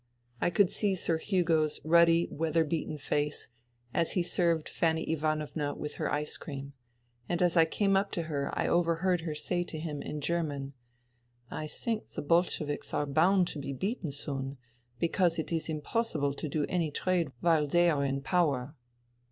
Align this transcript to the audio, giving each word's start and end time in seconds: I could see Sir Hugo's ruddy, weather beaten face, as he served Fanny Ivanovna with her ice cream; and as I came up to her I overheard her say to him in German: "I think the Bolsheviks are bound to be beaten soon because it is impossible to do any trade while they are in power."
I 0.41 0.49
could 0.49 0.71
see 0.71 0.95
Sir 0.95 1.19
Hugo's 1.19 1.79
ruddy, 1.83 2.27
weather 2.31 2.63
beaten 2.63 2.97
face, 2.97 3.49
as 3.93 4.13
he 4.13 4.23
served 4.23 4.67
Fanny 4.67 5.03
Ivanovna 5.03 5.75
with 5.75 5.97
her 6.01 6.11
ice 6.11 6.37
cream; 6.37 6.73
and 7.29 7.39
as 7.39 7.55
I 7.55 7.65
came 7.65 7.95
up 7.95 8.09
to 8.13 8.23
her 8.23 8.49
I 8.57 8.67
overheard 8.67 9.21
her 9.21 9.35
say 9.35 9.63
to 9.65 9.77
him 9.77 10.01
in 10.01 10.19
German: 10.19 10.73
"I 11.51 11.67
think 11.67 12.07
the 12.07 12.23
Bolsheviks 12.23 12.95
are 12.95 13.05
bound 13.05 13.47
to 13.49 13.59
be 13.59 13.73
beaten 13.73 14.09
soon 14.09 14.57
because 14.97 15.37
it 15.37 15.51
is 15.51 15.69
impossible 15.69 16.33
to 16.33 16.49
do 16.49 16.65
any 16.67 16.89
trade 16.89 17.31
while 17.39 17.67
they 17.67 17.87
are 17.91 18.03
in 18.03 18.21
power." 18.21 18.75